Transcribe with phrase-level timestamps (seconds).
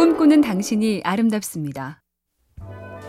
[0.00, 2.00] 꿈꾸는 당신이 아름답습니다.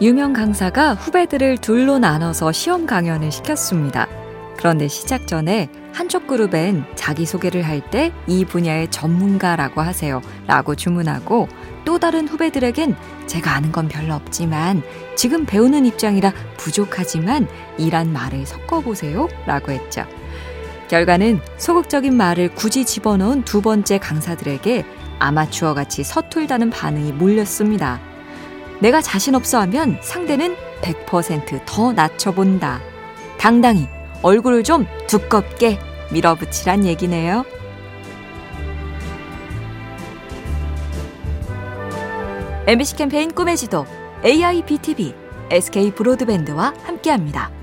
[0.01, 4.09] 유명 강사가 후배들을 둘로 나눠서 시험 강연을 시켰습니다.
[4.57, 10.19] 그런데 시작 전에 한쪽 그룹엔 자기소개를 할 때 이 분야의 전문가라고 하세요.
[10.47, 11.47] 라고 주문하고
[11.85, 14.83] 또 다른 후배들에겐 제가 아는 건 별로 없지만
[15.15, 17.47] 지금 배우는 입장이라 부족하지만
[17.77, 19.29] 이란 말을 섞어보세요.
[19.45, 20.03] 라고 했죠.
[20.91, 24.83] 결과는 소극적인 말을 굳이 집어넣은 두 번째 강사들에게
[25.19, 28.01] 아마추어 같이 서툴다는 반응이 몰렸습니다.
[28.81, 32.81] 내가 자신 없어 하면 상대는 100%더 낮춰본다.
[33.37, 33.87] 당당히
[34.21, 35.79] 얼굴을 좀 두껍게
[36.11, 37.45] 밀어붙이란 얘기네요.
[42.67, 43.85] MBC 캠페인 꿈의 지도
[44.25, 45.15] AIBTV
[45.51, 47.60] SK 브로드밴드와 함께합니다.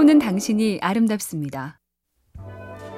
[0.00, 1.78] 꿈꾸는 당신이 아름답습니다.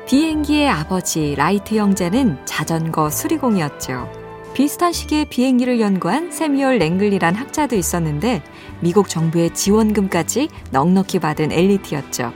[0.07, 4.09] 비행기의 아버지 라이트 형제는 자전거 수리공이었죠.
[4.55, 8.43] 비슷한 시기에 비행기를 연구한 새뮤얼 랭글리란 학자도 있었는데
[8.81, 12.33] 미국 정부의 지원금까지 넉넉히 받은 엘리트였죠.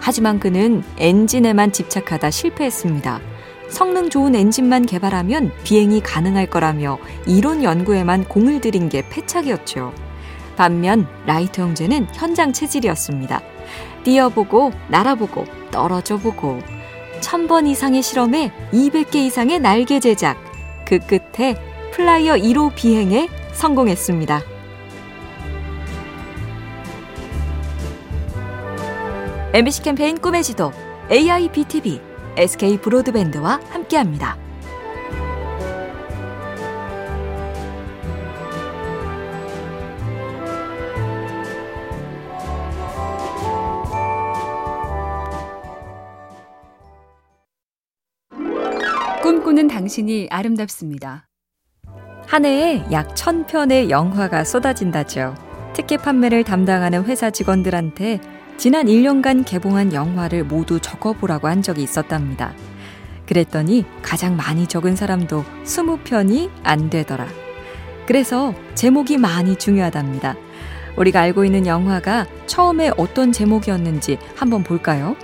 [0.00, 3.20] 하지만 그는 엔진에만 집착하다 실패했습니다.
[3.68, 9.92] 성능 좋은 엔진만 개발하면 비행이 가능할 거라며 이론 연구에만 공을 들인 게 패착이었죠.
[10.56, 13.42] 반면 라이트 형제는 현장 체질이었습니다.
[14.02, 16.60] 뛰어보고 날아보고 떨어져보고
[17.20, 20.36] 천번 이상의 실험에 200개 이상의 날개 제작
[20.86, 21.54] 그 끝에
[21.92, 24.40] 플라이어 1호 비행에 성공했습니다.
[29.52, 30.72] MBC 캠페인 꿈의 지도
[31.10, 32.00] AI B tv
[32.36, 34.49] SK 브로드밴드와 함께합니다.
[49.30, 51.28] 꿈꾸는 당신이 아름답습니다.
[52.26, 55.36] 한 해에 약 1000편의 영화가 쏟아진다죠.
[55.72, 58.18] 특히 판매를 담당하는 회사 직원들한테
[58.56, 62.54] 지난 1년간 개봉한 영화를 모두 적어보라고 한 적이 있었답니다.
[63.24, 67.28] 그랬더니 가장 많이 적은 사람도 20편이 안 되더라.
[68.06, 70.34] 그래서 제목이 많이 중요하답니다.
[70.96, 75.14] 우리가 알고 있는 영화가 처음에 어떤 제목이었는지 한번 볼까요?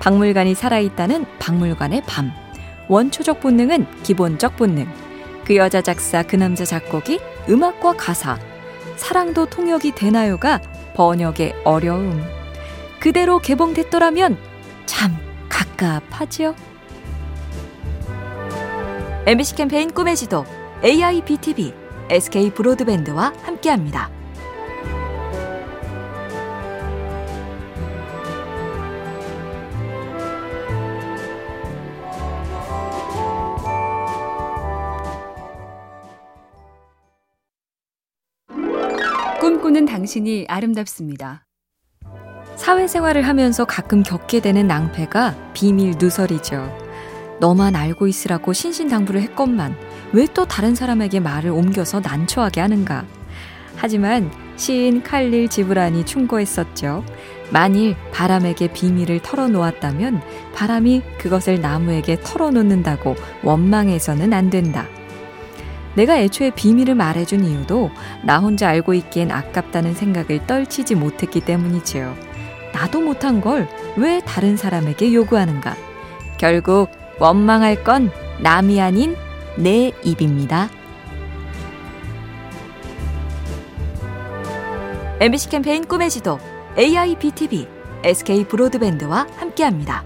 [0.00, 2.43] 박물관이 살아있다는 박물관의 밤.
[2.88, 4.86] 원초적 본능은 기본적 본능.
[5.44, 8.38] 그 여자 작사, 그 남자 작곡이 음악과 가사.
[8.96, 10.60] 사랑도 통역이 되나요가
[10.94, 12.22] 번역의 어려움.
[13.00, 14.38] 그대로 개봉됐더라면
[14.86, 15.16] 참
[15.48, 16.54] 갑갑하지요.
[19.26, 20.44] MBC 캠페인 꿈의 지도
[20.84, 21.72] AIBTV
[22.10, 24.10] SK 브로드밴드와 함께합니다.
[39.74, 41.44] 꿈꾸는 당신이 아름답습니다.
[42.54, 46.70] 사회생활을 하면서 가끔 겪게 되는 낭패가 비밀 누설이죠.
[47.40, 49.76] 너만 알고 있으라고 신신당부를 했건만
[50.12, 53.04] 왜 또 다른 사람에게 말을 옮겨서 난처하게 하는가.
[53.74, 57.04] 하지만 시인 칼릴 지브란이 충고했었죠.
[57.50, 60.22] 만일 바람에게 비밀을 털어놓았다면
[60.54, 64.86] 바람이 그것을 나무에게 털어놓는다고 원망해서는 안 된다.
[65.96, 67.90] 내가 애초에 비밀을 말해준 이유도
[68.24, 72.14] 나 혼자 알고 있기엔 아깝다는 생각을 떨치지 못했기 때문이지요.
[72.72, 75.76] 나도 못한 걸 왜 다른 사람에게 요구하는가?
[76.38, 78.10] 결국 원망할 건
[78.40, 79.16] 남이 아닌
[79.56, 80.68] 내 입입니다.
[85.20, 86.38] MBC 캠페인 꿈의 지도
[86.76, 87.68] AIBTV
[88.02, 90.04] SK 브로드밴드와 함께합니다.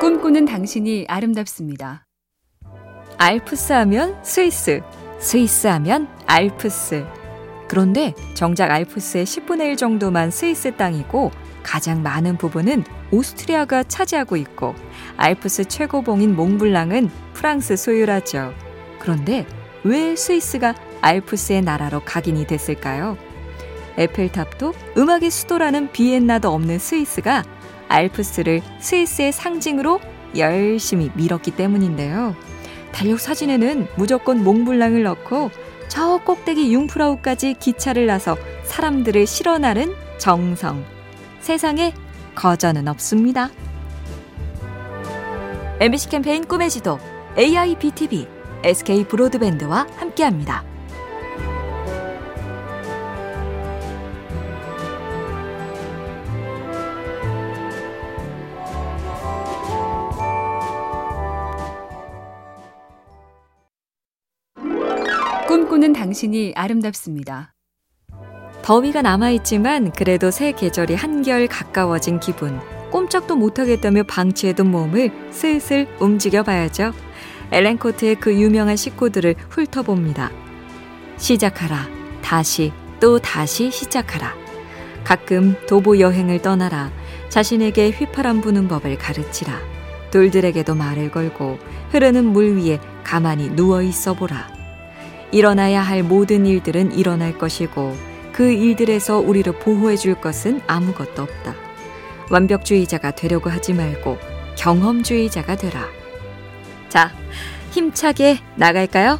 [0.00, 2.06] 꿈꾸는 당신이 아름답습니다.
[3.18, 4.80] 알프스 하면 스위스,
[5.18, 7.04] 스위스 하면 알프스.
[7.68, 11.30] 그런데 정작 알프스의 10분의 1 정도만 스위스 땅이고
[11.62, 12.82] 가장 많은 부분은
[13.12, 14.74] 오스트리아가 차지하고 있고
[15.18, 18.54] 알프스 최고봉인 몽블랑은 프랑스 소유라죠.
[19.00, 19.46] 그런데
[19.84, 23.18] 왜 스위스가 알프스의 나라로 각인이 됐을까요?
[23.98, 27.44] 에펠탑도 음악의 수도라는 비엔나도 없는 스위스가
[27.90, 30.00] 알프스를 스위스의 상징으로
[30.36, 32.34] 열심히 밀었기 때문인데요.
[32.92, 35.50] 달력 사진에는 무조건 몽블랑을 넣고
[35.88, 40.84] 저 꼭대기 융프라우까지 기차를 나서 사람들을 실어 나른 정성.
[41.40, 41.92] 세상에
[42.34, 43.50] 거저는 없습니다.
[45.80, 46.98] MBC 캠페인 꿈의 지도
[47.36, 48.26] AIBTV
[48.62, 50.69] SK 브로드밴드와 함께합니다.
[65.70, 67.54] 꿈꾸는 당신이 아름답습니다.
[68.62, 72.58] 더위가 남아있지만 그래도 새 계절이 한결 가까워진 기분.
[72.90, 76.92] 꼼짝도 못하겠다며 방치해둔 몸을 슬슬 움직여 봐야죠.
[77.52, 80.32] 엘렌코트의 그 유명한 식구들을 훑어봅니다.
[81.18, 81.86] 시작하라.
[82.20, 84.34] 다시 또 다시 시작하라.
[85.04, 86.90] 가끔 도보 여행을 떠나라.
[87.28, 89.56] 자신에게 휘파람 부는 법을 가르치라.
[90.10, 91.58] 돌들에게도 말을 걸고
[91.92, 94.59] 흐르는 물 위에 가만히 누워 있어 보라.
[95.32, 97.96] 일어나야 할 모든 일들은 일어날 것이고
[98.32, 101.54] 그 일들에서 우리를 보호해 줄 것은 아무것도 없다.
[102.30, 104.18] 완벽주의자가 되려고 하지 말고
[104.56, 105.86] 경험주의자가 되라.
[106.88, 107.10] 자,
[107.72, 109.18] 힘차게 나갈까요?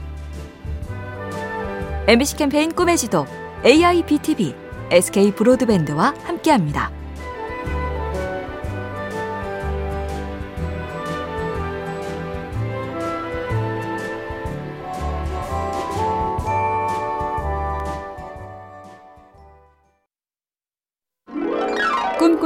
[2.07, 3.27] MBC 캠페인 꿈의 지도
[3.65, 4.55] AIBTV
[4.91, 7.00] SK 브로드밴드와 함께합니다.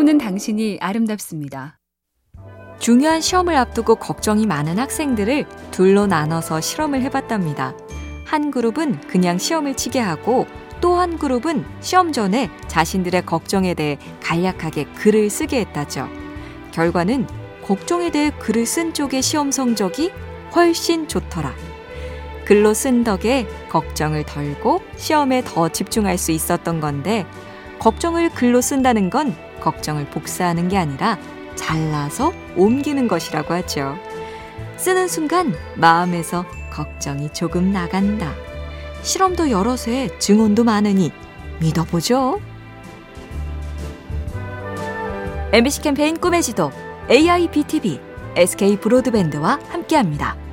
[0.05, 1.79] 꿈꾸는 당신이 아름답습니다.
[2.79, 7.75] 중요한 시험을 앞두고 걱정이 많은 학생들을 둘로 나눠서 실험을 해봤답니다.
[8.27, 10.47] 한 그룹은 그냥 시험을 치게 하고
[10.83, 16.09] 또 한 그룹은 시험 전에 자신들의 걱정에 대해 간략하게 글을 쓰게 했다죠.
[16.73, 17.27] 결과는
[17.63, 20.13] 걱정에 대해 글을 쓴 쪽의 시험 성적이
[20.55, 21.55] 훨씬 좋더라.
[22.45, 27.25] 글로 쓴 덕에 걱정을 덜고 시험에 더 집중할 수 있었던 건데
[27.79, 29.35] 걱정을 글로 쓴다는 건
[29.65, 31.19] 걱정을 복사하는 게 아니라
[31.57, 33.97] 잘라서 옮기는 것이라고 하죠.
[34.77, 38.33] 쓰는 순간 마음에서 걱정이 조금 나간다.
[39.03, 41.11] 실험도 세, 증언도 많으니
[41.61, 42.41] 믿어보죠.
[45.53, 46.71] MBC 캠페인 꿈의 지도
[47.11, 48.01] AIBTV
[48.37, 50.44] SK 브로드밴드와 함께합니다.